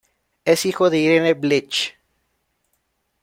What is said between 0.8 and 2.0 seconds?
de Irene Bleach.